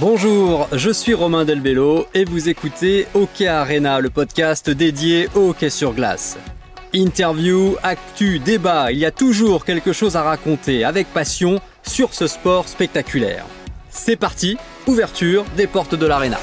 [0.00, 5.70] Bonjour, je suis Romain Delbello et vous écoutez Hockey Arena, le podcast dédié au hockey
[5.70, 6.36] sur glace.
[6.92, 12.26] Interview, actu, débat, il y a toujours quelque chose à raconter avec passion sur ce
[12.26, 13.44] sport spectaculaire.
[13.88, 16.38] C'est parti, ouverture des portes de l'arena.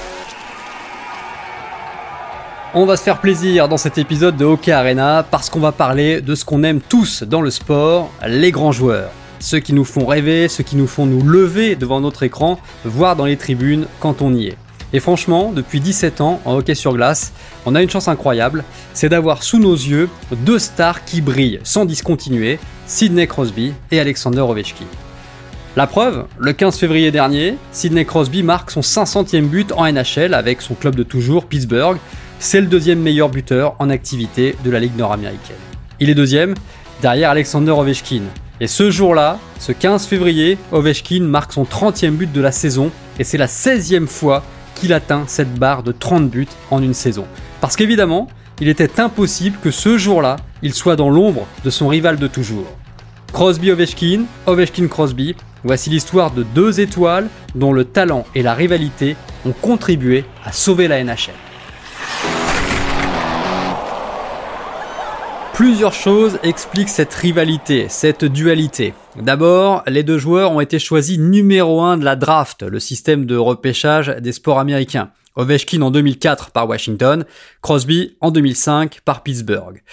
[2.73, 6.21] On va se faire plaisir dans cet épisode de Hockey Arena parce qu'on va parler
[6.21, 9.11] de ce qu'on aime tous dans le sport, les grands joueurs.
[9.41, 13.15] Ceux qui nous font rêver, ceux qui nous font nous lever devant notre écran, voire
[13.15, 14.57] dans les tribunes quand on y est.
[14.93, 17.33] Et franchement, depuis 17 ans en hockey sur glace,
[17.65, 18.63] on a une chance incroyable,
[18.93, 24.41] c'est d'avoir sous nos yeux deux stars qui brillent sans discontinuer, Sidney Crosby et Alexander
[24.41, 24.85] Ovechkin.
[25.75, 30.61] La preuve, le 15 février dernier, Sidney Crosby marque son 500e but en NHL avec
[30.61, 31.97] son club de toujours, Pittsburgh.
[32.38, 35.55] C'est le deuxième meilleur buteur en activité de la Ligue nord-américaine.
[35.99, 36.53] Il est deuxième,
[37.02, 38.23] derrière Alexander Ovechkin,
[38.61, 43.23] et ce jour-là, ce 15 février, Ovechkin marque son 30e but de la saison et
[43.23, 44.44] c'est la 16e fois
[44.75, 47.25] qu'il atteint cette barre de 30 buts en une saison.
[47.59, 48.27] Parce qu'évidemment,
[48.59, 52.67] il était impossible que ce jour-là, il soit dans l'ombre de son rival de toujours.
[53.33, 60.23] Crosby-Ovechkin, Ovechkin-Crosby, voici l'histoire de deux étoiles dont le talent et la rivalité ont contribué
[60.45, 61.50] à sauver la NHL.
[65.61, 68.95] Plusieurs choses expliquent cette rivalité, cette dualité.
[69.21, 73.35] D'abord, les deux joueurs ont été choisis numéro 1 de la draft, le système de
[73.35, 75.11] repêchage des sports américains.
[75.35, 77.25] Ovechkin en 2004 par Washington,
[77.61, 79.83] Crosby en 2005 par Pittsburgh.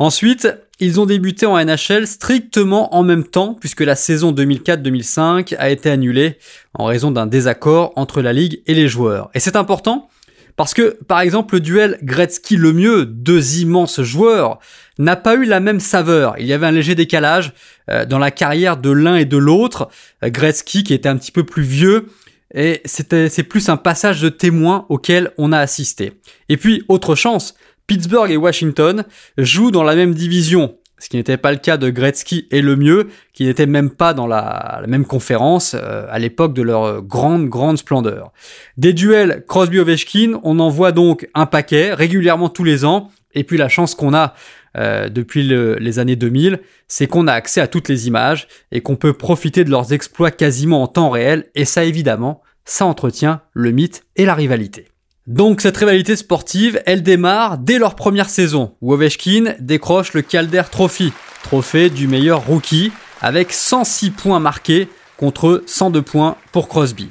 [0.00, 0.48] Ensuite,
[0.80, 5.88] ils ont débuté en NHL strictement en même temps puisque la saison 2004-2005 a été
[5.88, 6.36] annulée
[6.74, 9.30] en raison d'un désaccord entre la ligue et les joueurs.
[9.34, 10.08] Et c'est important
[10.56, 14.58] parce que, par exemple, le duel Gretzky-Lemieux, deux immenses joueurs,
[15.02, 16.34] n'a pas eu la même saveur.
[16.38, 17.52] Il y avait un léger décalage
[17.90, 19.88] euh, dans la carrière de l'un et de l'autre.
[20.24, 22.06] Euh, Gretzky, qui était un petit peu plus vieux,
[22.54, 26.12] et c'était, c'est plus un passage de témoin auquel on a assisté.
[26.48, 27.54] Et puis, autre chance,
[27.86, 29.04] Pittsburgh et Washington
[29.38, 33.08] jouent dans la même division ce qui n'était pas le cas de Gretzky et Lemieux,
[33.32, 37.76] qui n'étaient même pas dans la, même conférence euh, à l'époque de leur grande, grande
[37.76, 38.32] splendeur.
[38.76, 43.56] Des duels Crosby-Ovechkin, on en voit donc un paquet, régulièrement tous les ans, et puis
[43.56, 44.34] la chance qu'on a
[44.76, 48.96] euh, depuis les années 2000, c'est qu'on a accès à toutes les images et qu'on
[48.96, 53.70] peut profiter de leurs exploits quasiment en temps réel, et ça évidemment, ça entretient le
[53.70, 54.88] mythe et la rivalité.
[55.26, 60.62] Donc cette rivalité sportive, elle démarre dès leur première saison, où Ovechkin décroche le Calder
[60.70, 61.12] Trophy,
[61.44, 67.10] trophée du meilleur rookie, avec 106 points marqués contre 102 points pour Crosby.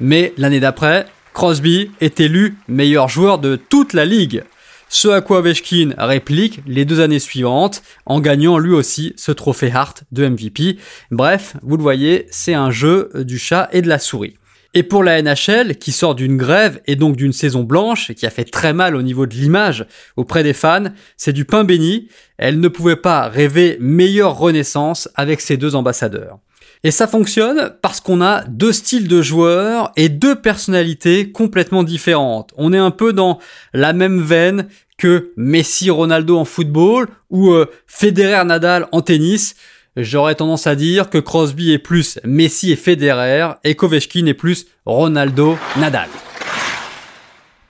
[0.00, 4.44] Mais l'année d'après, Crosby est élu meilleur joueur de toute la ligue.
[4.88, 9.70] Ce à quoi Ovechkin réplique les deux années suivantes en gagnant lui aussi ce trophée
[9.72, 10.78] Hart de MVP.
[11.10, 14.36] Bref, vous le voyez, c'est un jeu du chat et de la souris.
[14.74, 18.30] Et pour la NHL, qui sort d'une grève et donc d'une saison blanche, qui a
[18.30, 19.86] fait très mal au niveau de l'image
[20.16, 20.84] auprès des fans,
[21.16, 22.08] c'est du pain béni.
[22.36, 26.38] Elle ne pouvait pas rêver meilleure renaissance avec ces deux ambassadeurs.
[26.84, 32.52] Et ça fonctionne parce qu'on a deux styles de joueurs et deux personnalités complètement différentes.
[32.56, 33.38] On est un peu dans
[33.72, 39.56] la même veine que Messi Ronaldo en football ou euh, Federer Nadal en tennis.
[39.96, 44.66] J'aurais tendance à dire que Crosby est plus Messi et Federer et qu'Ovechkin est plus
[44.84, 46.08] Ronaldo Nadal.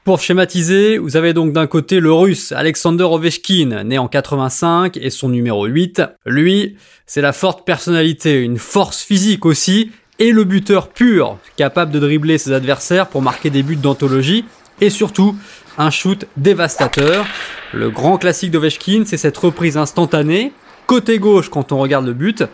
[0.06, 5.10] Pour schématiser, vous avez donc d'un côté le russe Alexander Ovechkin, né en 85 et
[5.10, 6.00] son numéro 8.
[6.24, 9.90] Lui, c'est la forte personnalité, une force physique aussi,
[10.20, 14.44] et le buteur pur, capable de dribbler ses adversaires pour marquer des buts d'anthologie,
[14.80, 15.34] et surtout
[15.76, 17.26] un shoot dévastateur.
[17.74, 20.52] Le grand classique d'Ovechkin, c'est cette reprise instantanée,
[20.86, 22.44] côté gauche quand on regarde le but.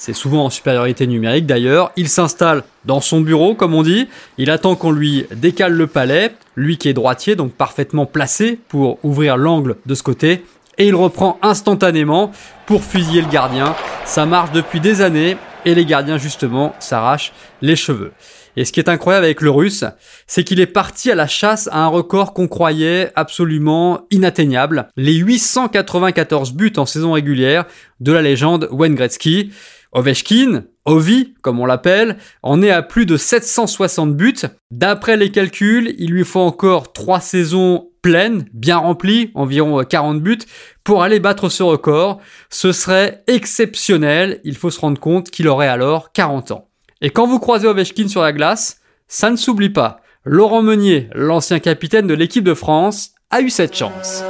[0.00, 1.92] C'est souvent en supériorité numérique d'ailleurs.
[1.94, 4.08] Il s'installe dans son bureau, comme on dit.
[4.38, 6.32] Il attend qu'on lui décale le palais.
[6.56, 10.42] Lui qui est droitier, donc parfaitement placé pour ouvrir l'angle de ce côté.
[10.78, 12.32] Et il reprend instantanément
[12.64, 13.76] pour fusiller le gardien.
[14.06, 18.12] Ça marche depuis des années et les gardiens justement s'arrachent les cheveux.
[18.56, 19.84] Et ce qui est incroyable avec le russe,
[20.26, 25.14] c'est qu'il est parti à la chasse à un record qu'on croyait absolument inatteignable, les
[25.14, 27.66] 894 buts en saison régulière
[28.00, 29.52] de la légende Wayne Gretzky.
[29.92, 34.34] Ovechkin, Ovi, comme on l'appelle, en est à plus de 760 buts.
[34.70, 40.38] D'après les calculs, il lui faut encore 3 saisons pleines, bien remplies, environ 40 buts,
[40.84, 42.20] pour aller battre ce record.
[42.48, 46.68] Ce serait exceptionnel, il faut se rendre compte qu'il aurait alors 40 ans.
[47.00, 50.00] Et quand vous croisez Ovechkin sur la glace, ça ne s'oublie pas.
[50.24, 54.22] Laurent Meunier, l'ancien capitaine de l'équipe de France, a eu cette chance.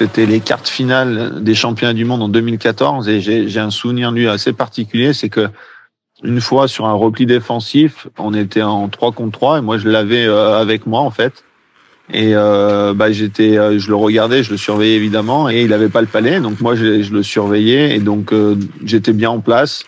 [0.00, 4.30] C'était les cartes finales des championnats du monde en 2014 et j'ai un souvenir lui
[4.30, 5.48] assez particulier, c'est que
[6.22, 9.90] une fois sur un repli défensif, on était en 3 contre 3 et moi je
[9.90, 11.44] l'avais avec moi en fait.
[12.14, 15.90] Et euh, bah, j'étais, euh, je le regardais, je le surveillais évidemment, et il avait
[15.90, 19.40] pas le palais, donc moi je, je le surveillais, et donc euh, j'étais bien en
[19.40, 19.84] place,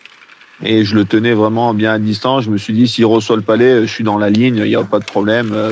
[0.61, 2.43] et je le tenais vraiment bien à distance.
[2.43, 4.75] Je me suis dit, s'il reçoit le palais, je suis dans la ligne, il n'y
[4.75, 5.71] a pas de problème, euh,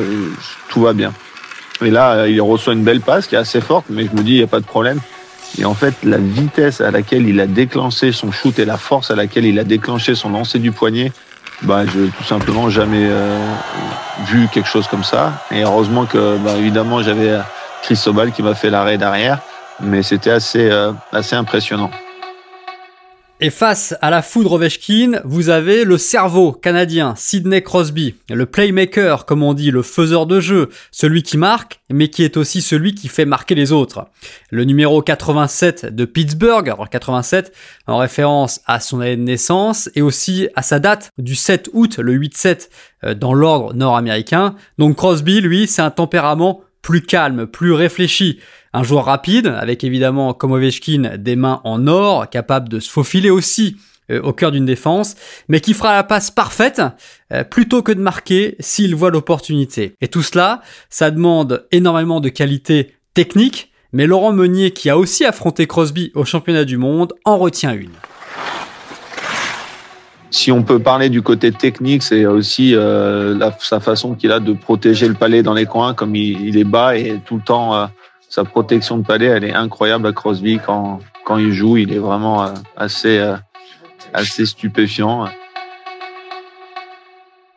[0.68, 1.14] tout va bien.
[1.84, 4.34] Et là, il reçoit une belle passe qui est assez forte, mais je me dis,
[4.34, 5.00] il n'y a pas de problème.
[5.60, 9.12] Et en fait, la vitesse à laquelle il a déclenché son shoot et la force
[9.12, 11.12] à laquelle il a déclenché son lancer du poignet,
[11.64, 13.38] bah, je tout simplement jamais euh,
[14.26, 15.34] vu quelque chose comme ça.
[15.52, 17.38] Et heureusement que, bah, évidemment, j'avais
[17.84, 19.40] Chris Sobal qui m'a fait l'arrêt derrière,
[19.82, 21.92] mais c'était assez, euh, assez impressionnant.
[23.44, 29.26] Et face à la foudre Ovechkin, vous avez le cerveau canadien Sidney Crosby, le playmaker
[29.26, 32.94] comme on dit, le faiseur de jeu, celui qui marque mais qui est aussi celui
[32.94, 34.06] qui fait marquer les autres.
[34.52, 37.52] Le numéro 87 de Pittsburgh, alors 87
[37.88, 41.98] en référence à son année de naissance et aussi à sa date du 7 août,
[41.98, 42.70] le 8-7
[43.06, 44.54] euh, dans l'ordre nord-américain.
[44.78, 48.40] Donc Crosby, lui, c'est un tempérament plus calme, plus réfléchi.
[48.74, 53.30] Un joueur rapide, avec évidemment, comme Ovechkin, des mains en or, capable de se faufiler
[53.30, 53.78] aussi
[54.10, 55.16] euh, au cœur d'une défense,
[55.48, 56.82] mais qui fera la passe parfaite
[57.32, 59.96] euh, plutôt que de marquer s'il voit l'opportunité.
[60.02, 65.26] Et tout cela, ça demande énormément de qualité technique, mais Laurent Meunier, qui a aussi
[65.26, 67.92] affronté Crosby au championnat du monde, en retient une.
[70.32, 74.54] Si on peut parler du côté technique, c'est aussi euh, sa façon qu'il a de
[74.54, 77.90] protéger le palais dans les coins, comme il, est bas et tout le temps
[78.32, 81.76] sa protection de palais, elle est incroyable à Crosby quand, quand il joue.
[81.76, 83.36] Il est vraiment euh, assez, euh,
[84.14, 85.28] assez stupéfiant.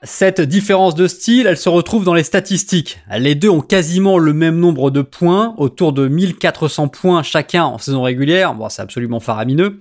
[0.07, 2.99] Cette différence de style, elle se retrouve dans les statistiques.
[3.17, 7.79] Les deux ont quasiment le même nombre de points, autour de 1400 points chacun en
[7.79, 8.55] saison régulière.
[8.55, 9.81] Bon, c'est absolument faramineux.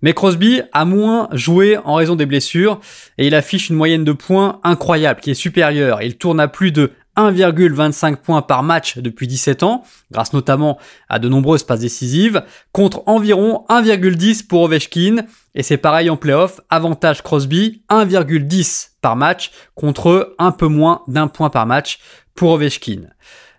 [0.00, 2.78] Mais Crosby a moins joué en raison des blessures
[3.18, 6.02] et il affiche une moyenne de points incroyable qui est supérieure.
[6.02, 10.78] Il tourne à plus de 1,25 points par match depuis 17 ans, grâce notamment
[11.08, 15.24] à de nombreuses passes décisives, contre environ 1,10 pour Ovechkin,
[15.54, 21.28] et c'est pareil en playoff, avantage Crosby, 1,10 par match, contre un peu moins d'un
[21.28, 21.98] point par match
[22.34, 23.02] pour Ovechkin.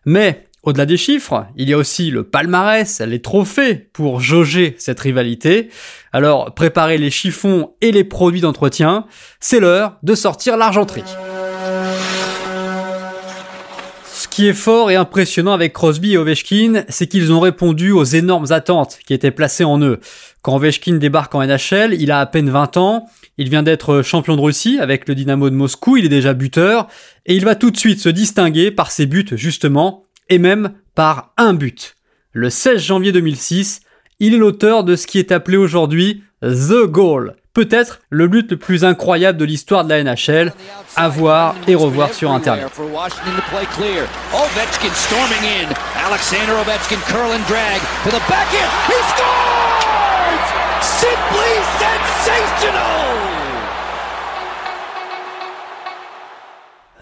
[0.06, 5.00] Mais au-delà des chiffres, il y a aussi le palmarès, les trophées pour jauger cette
[5.00, 5.70] rivalité.
[6.12, 9.06] Alors préparez les chiffons et les produits d'entretien,
[9.40, 11.04] c'est l'heure de sortir l'argenterie
[14.36, 18.52] qui est fort et impressionnant avec Crosby et Ovechkin, c'est qu'ils ont répondu aux énormes
[18.52, 20.02] attentes qui étaient placées en eux.
[20.42, 23.06] Quand Ovechkin débarque en NHL, il a à peine 20 ans,
[23.38, 26.90] il vient d'être champion de Russie avec le Dynamo de Moscou, il est déjà buteur,
[27.26, 31.32] et il va tout de suite se distinguer par ses buts justement, et même par
[31.38, 31.96] un but.
[32.34, 33.84] Le 16 janvier 2006,
[34.20, 38.58] il est l'auteur de ce qui est appelé aujourd'hui The Goal, peut-être le but le
[38.58, 40.54] plus incroyable de l'histoire de la NHL,
[40.96, 42.68] à voir et revoir sur Internet.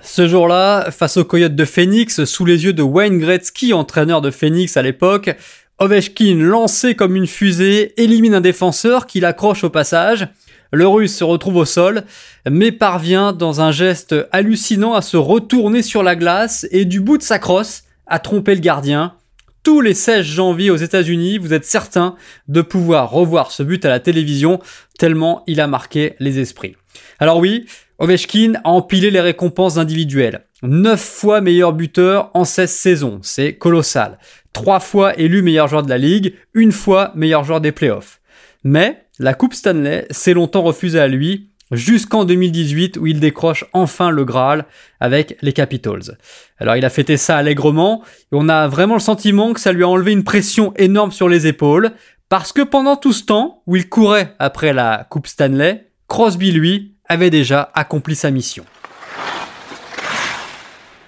[0.02, 4.30] Ce jour-là, face aux Coyotes de Phoenix, sous les yeux de Wayne Gretzky, entraîneur de
[4.30, 5.36] Phoenix à l'époque,
[5.84, 10.30] Ovechkin, lancé comme une fusée, élimine un défenseur qui l'accroche au passage.
[10.72, 12.04] Le russe se retrouve au sol,
[12.50, 17.18] mais parvient dans un geste hallucinant à se retourner sur la glace et du bout
[17.18, 19.16] de sa crosse à tromper le gardien.
[19.62, 22.16] Tous les 16 janvier aux États-Unis, vous êtes certain
[22.48, 24.62] de pouvoir revoir ce but à la télévision
[24.98, 26.78] tellement il a marqué les esprits.
[27.20, 27.66] Alors oui,
[28.00, 30.46] Ovechkin a empilé les récompenses individuelles.
[30.64, 34.18] 9 fois meilleur buteur en 16 saisons, c'est colossal
[34.54, 38.22] trois fois élu meilleur joueur de la ligue, une fois meilleur joueur des playoffs.
[38.64, 44.12] Mais la Coupe Stanley s'est longtemps refusée à lui, jusqu'en 2018 où il décroche enfin
[44.12, 44.66] le Graal
[45.00, 46.18] avec les Capitals.
[46.60, 49.84] Alors il a fêté ça allègrement et on a vraiment le sentiment que ça lui
[49.84, 51.92] a enlevé une pression énorme sur les épaules
[52.30, 56.94] parce que pendant tout ce temps où il courait après la Coupe Stanley, Crosby lui
[57.10, 58.66] avait déjà accompli sa mission.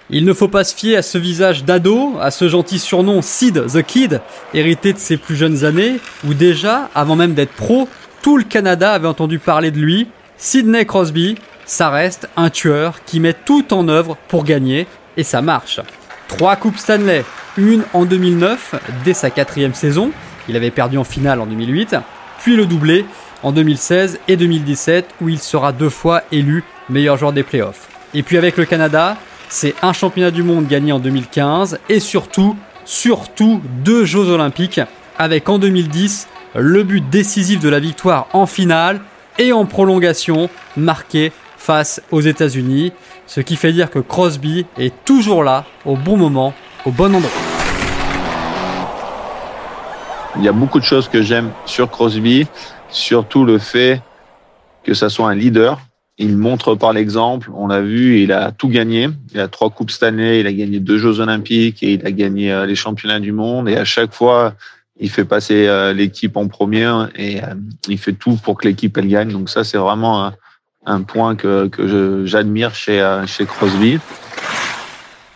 [0.08, 3.66] Il ne faut pas se fier à ce visage d'ado, à ce gentil surnom Sid
[3.66, 4.20] the Kid,
[4.54, 7.88] hérité de ses plus jeunes années, où déjà, avant même d'être pro,
[8.22, 10.06] tout le Canada avait entendu parler de lui.
[10.38, 11.34] Sidney Crosby,
[11.64, 14.86] ça reste un tueur qui met tout en œuvre pour gagner,
[15.16, 15.80] et ça marche.
[16.28, 17.24] Trois Coupes Stanley,
[17.56, 20.12] une en 2009, dès sa quatrième saison,
[20.48, 21.96] il avait perdu en finale en 2008,
[22.38, 23.04] puis le doublé
[23.42, 27.88] en 2016 et 2017, où il sera deux fois élu meilleur joueur des playoffs.
[28.14, 29.16] Et puis avec le Canada,
[29.48, 34.80] c'est un championnat du monde gagné en 2015 et surtout, surtout deux Jeux olympiques
[35.18, 39.00] avec en 2010 le but décisif de la victoire en finale
[39.38, 42.92] et en prolongation marqué face aux États-Unis,
[43.26, 47.30] ce qui fait dire que Crosby est toujours là, au bon moment, au bon endroit.
[50.36, 52.46] Il y a beaucoup de choses que j'aime sur Crosby,
[52.90, 54.00] surtout le fait
[54.84, 55.78] que ça soit un leader.
[56.18, 59.10] Il montre par l'exemple, on l'a vu, il a tout gagné.
[59.34, 62.50] Il a trois coupes Stanley, il a gagné deux Jeux Olympiques et il a gagné
[62.50, 63.68] euh, les championnats du monde.
[63.68, 64.54] Et à chaque fois,
[64.98, 67.54] il fait passer euh, l'équipe en première et euh,
[67.88, 69.30] il fait tout pour que l'équipe elle gagne.
[69.30, 70.32] Donc ça, c'est vraiment
[70.86, 73.98] un point que, que j'admire chez, chez Crosby.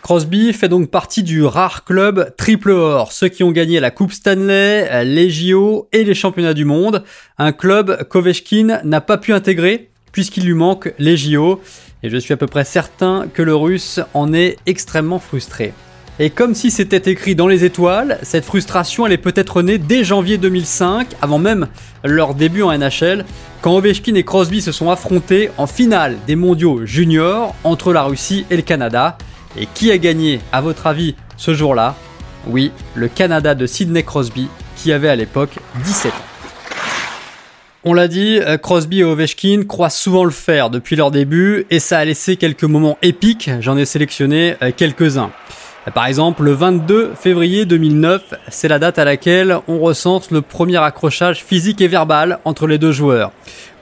[0.01, 4.13] Crosby fait donc partie du rare club triple or, ceux qui ont gagné la Coupe
[4.13, 7.03] Stanley, les JO et les championnats du monde.
[7.37, 11.61] Un club qu'Ovechkin n'a pas pu intégrer puisqu'il lui manque les JO.
[12.03, 15.73] Et je suis à peu près certain que le russe en est extrêmement frustré.
[16.19, 20.03] Et comme si c'était écrit dans les étoiles, cette frustration elle est peut-être née dès
[20.03, 21.67] janvier 2005, avant même
[22.03, 23.25] leur début en NHL,
[23.61, 28.45] quand Ovechkin et Crosby se sont affrontés en finale des mondiaux juniors entre la Russie
[28.49, 29.17] et le Canada.
[29.57, 31.95] Et qui a gagné, à votre avis, ce jour-là?
[32.47, 36.30] Oui, le Canada de Sidney Crosby, qui avait à l'époque 17 ans.
[37.83, 41.79] On l'a dit, euh, Crosby et Ovechkin croient souvent le faire depuis leur début, et
[41.79, 45.31] ça a laissé quelques moments épiques, j'en ai sélectionné euh, quelques-uns.
[45.95, 50.77] Par exemple, le 22 février 2009, c'est la date à laquelle on recense le premier
[50.77, 53.31] accrochage physique et verbal entre les deux joueurs.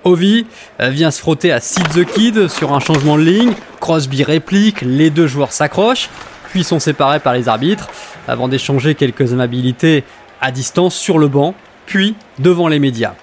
[0.06, 0.46] Ovi
[0.80, 3.52] euh, vient se frotter à Sid the Kid sur un changement de ligne,
[3.82, 6.10] Crosby réplique, les deux joueurs s'accrochent,
[6.52, 7.90] puis sont séparés par les arbitres,
[8.30, 10.06] avant d'échanger quelques amabilités
[10.40, 11.54] à distance sur le banc,
[11.86, 13.16] puis devant les médias.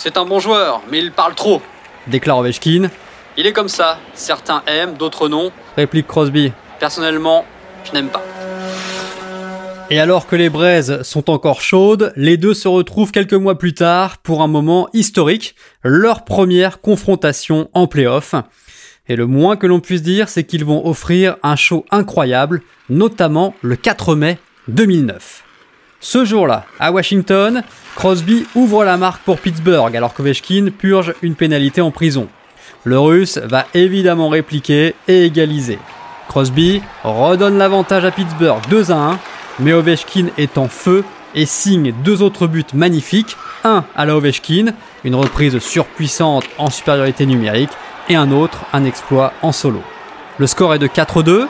[0.00, 1.60] C'est un bon joueur, mais il parle trop,
[2.06, 2.88] déclare Ovechkin.
[3.36, 6.52] Il est comme ça, certains aiment, d'autres non, réplique Crosby.
[6.78, 7.44] Personnellement,
[7.84, 8.22] je n'aime pas.
[9.90, 13.74] Et alors que les braises sont encore chaudes, les deux se retrouvent quelques mois plus
[13.74, 18.36] tard pour un moment historique, leur première confrontation en playoff.
[19.08, 23.52] Et le moins que l'on puisse dire, c'est qu'ils vont offrir un show incroyable, notamment
[23.62, 24.38] le 4 mai
[24.68, 25.42] 2009.
[26.00, 27.62] Ce jour-là, à Washington,
[27.96, 32.28] Crosby ouvre la marque pour Pittsburgh alors qu'Ovechkin purge une pénalité en prison.
[32.84, 35.78] Le Russe va évidemment répliquer et égaliser.
[36.28, 39.18] Crosby redonne l'avantage à Pittsburgh 2 à 1
[39.60, 44.72] mais Ovechkin est en feu et signe deux autres buts magnifiques, un à la Ovechkin,
[45.04, 47.70] une reprise surpuissante en supériorité numérique,
[48.08, 49.82] et un autre, un exploit en solo.
[50.38, 51.46] Le score est de 4-2,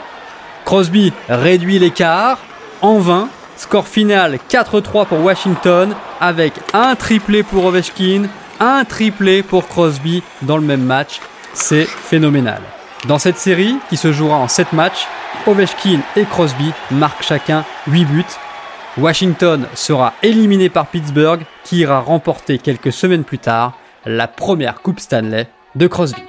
[0.65, 2.39] Crosby réduit l'écart,
[2.81, 3.29] en vain,
[3.59, 8.23] score final 4-3 pour Washington, avec un triplé pour Ovechkin,
[8.61, 11.19] un triplé pour Crosby dans le même match,
[11.53, 12.61] c'est phénoménal.
[13.07, 15.07] Dans cette série, qui se jouera en 7 matchs,
[15.45, 18.23] Ovechkin et Crosby marquent chacun 8 buts.
[18.97, 23.73] Washington sera éliminé par Pittsburgh qui ira remporter quelques semaines plus tard
[24.05, 26.28] la première Coupe Stanley de Crosby.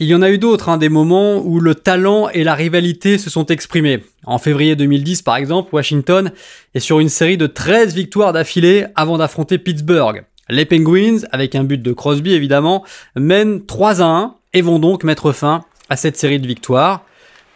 [0.00, 3.18] Il y en a eu d'autres, hein, des moments où le talent et la rivalité
[3.18, 4.04] se sont exprimés.
[4.24, 6.30] En février 2010, par exemple, Washington
[6.74, 10.22] est sur une série de 13 victoires d'affilée avant d'affronter Pittsburgh.
[10.48, 12.84] Les Penguins, avec un but de Crosby évidemment,
[13.16, 17.04] mènent 3 à 1 et vont donc mettre fin à cette série de victoires.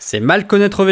[0.01, 0.85] C'est mal connaître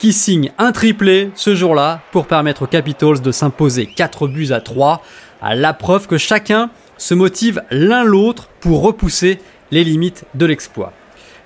[0.00, 4.60] qui signe un triplé ce jour-là pour permettre aux Capitals de s'imposer 4 buts à
[4.60, 5.00] 3,
[5.40, 9.38] à la preuve que chacun se motive l'un l'autre pour repousser
[9.72, 10.92] les limites de l'exploit.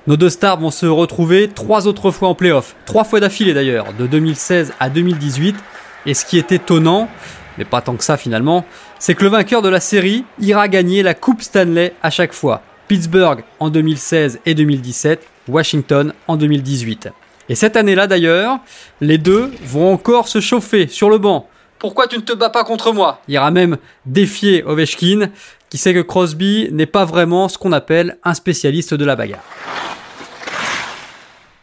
[0.06, 3.94] Nos deux stars vont se retrouver trois autres fois en playoff, trois fois d'affilée d'ailleurs,
[3.98, 5.56] de 2016 à 2018.
[6.04, 7.08] Et ce qui est étonnant,
[7.56, 8.64] mais pas tant que ça finalement,
[8.98, 12.62] c'est que le vainqueur de la série ira gagner la Coupe Stanley à chaque fois.
[12.88, 17.08] Pittsburgh en 2016 et 2017, Washington en 2018.
[17.48, 18.58] Et cette année-là d'ailleurs,
[19.00, 21.48] les deux vont encore se chauffer sur le banc.
[21.78, 23.20] Pourquoi tu ne te bats pas contre moi?
[23.28, 25.30] Il ira même défier Ovechkin,
[25.70, 29.44] qui sait que Crosby n'est pas vraiment ce qu'on appelle un spécialiste de la bagarre.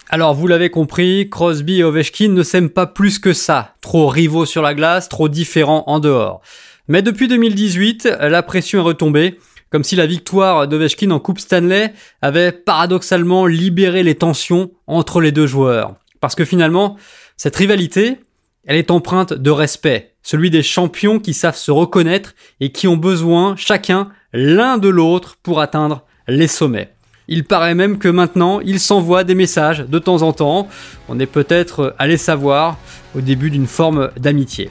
[0.10, 3.76] Alors vous l'avez compris, Crosby et Ovechkin ne s'aiment pas plus que ça.
[3.82, 6.42] Trop rivaux sur la glace, trop différents en dehors.
[6.88, 9.40] Mais depuis 2018, la pression est retombée
[9.72, 15.32] comme si la victoire d'Ovechkin en Coupe Stanley avait paradoxalement libéré les tensions entre les
[15.32, 15.96] deux joueurs.
[16.20, 16.96] Parce que finalement,
[17.38, 18.20] cette rivalité,
[18.66, 22.98] elle est empreinte de respect, celui des champions qui savent se reconnaître et qui ont
[22.98, 26.94] besoin chacun l'un de l'autre pour atteindre les sommets.
[27.28, 30.68] Il paraît même que maintenant, ils s'envoient des messages de temps en temps.
[31.08, 32.78] On est peut-être allé savoir
[33.16, 34.70] au début d'une forme d'amitié.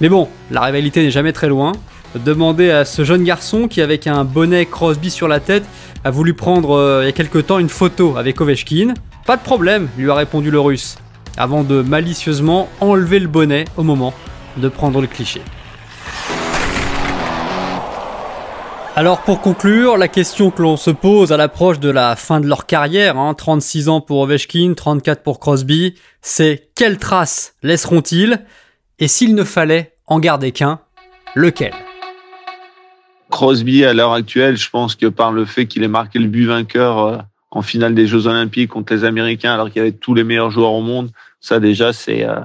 [0.00, 1.72] Mais bon, la rivalité n'est jamais très loin
[2.18, 5.64] demander à ce jeune garçon qui, avec un bonnet Crosby sur la tête,
[6.04, 8.94] a voulu prendre euh, il y a quelque temps une photo avec Ovechkin.
[9.26, 10.96] Pas de problème, lui a répondu le russe,
[11.36, 14.14] avant de malicieusement enlever le bonnet au moment
[14.56, 15.40] de prendre le cliché.
[18.96, 22.46] Alors pour conclure, la question que l'on se pose à l'approche de la fin de
[22.46, 28.44] leur carrière, 36 hein, ans pour Ovechkin, 34 pour Crosby, c'est quelle trace laisseront-ils?
[29.00, 30.78] Et s'il ne fallait en garder qu'un,
[31.34, 31.72] lequel?
[33.30, 36.46] Crosby, à l'heure actuelle, je pense que par le fait qu'il ait marqué le but
[36.46, 37.18] vainqueur euh,
[37.50, 40.52] en finale des Jeux Olympiques contre les Américains, alors qu'il y avait tous les meilleurs
[40.52, 41.10] joueurs au monde,
[41.44, 42.40] ça déjà c'est euh,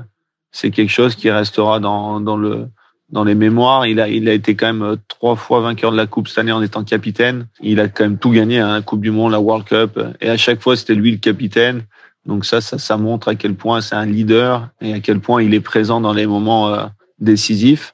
[0.52, 2.68] c'est quelque chose qui restera dans dans le
[3.12, 3.86] dans les mémoires.
[3.88, 6.40] Il a, il a été quand même euh, trois fois vainqueur de la Coupe cette
[6.40, 7.48] année en étant capitaine.
[7.62, 10.00] Il a quand même tout gagné, hein, la Coupe du Monde, la World Cup.
[10.22, 11.84] Et à chaque fois, c'était lui le capitaine.
[12.26, 15.42] Donc ça, ça, ça montre à quel point c'est un leader et à quel point
[15.42, 16.86] il est présent dans les moments euh,
[17.20, 17.94] décisifs.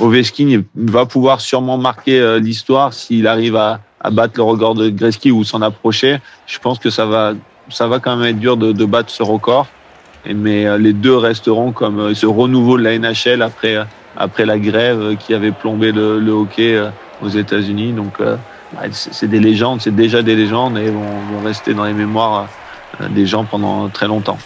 [0.00, 4.88] Ovechkin va pouvoir sûrement marquer euh, l'histoire s'il arrive à, à, battre le record de
[4.88, 6.18] Gretzky ou s'en approcher.
[6.46, 7.34] Je pense que ça va,
[7.68, 9.66] ça va quand même être dur de, de battre ce record.
[10.26, 13.84] Mais les deux resteront comme ce renouveau de la NHL après
[14.16, 16.90] après la grève qui avait plombé le, hockey euh,
[17.22, 17.92] aux États-Unis.
[17.92, 18.36] Donc, euh,
[18.92, 22.48] c'est des légendes, c'est déjà des légendes et vont, rester dans les mémoires
[23.00, 24.38] euh, des gens pendant très longtemps.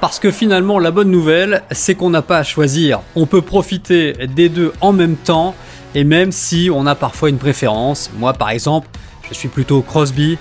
[0.00, 3.00] Parce que finalement, la bonne nouvelle, c'est qu'on n'a pas à choisir.
[3.16, 5.54] On peut profiter des deux en même temps,
[5.94, 8.10] et même si on a parfois une préférence.
[8.18, 8.88] Moi, par exemple,
[9.28, 10.38] je suis plutôt Crosby,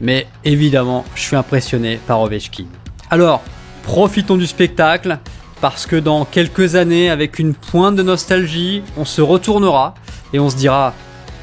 [0.00, 2.66] mais évidemment, je suis impressionné par Ovechkin.
[3.10, 3.42] Alors,
[3.88, 5.18] Profitons du spectacle,
[5.62, 9.94] parce que dans quelques années, avec une pointe de nostalgie, on se retournera
[10.34, 10.92] et on se dira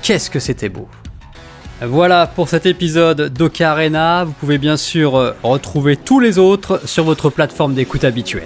[0.04, 0.88] qu'est-ce que c'était beau.
[1.82, 4.26] Voilà pour cet épisode d'Ocarena.
[4.26, 8.44] Vous pouvez bien sûr euh, retrouver tous les autres sur votre plateforme d'écoute habituelle.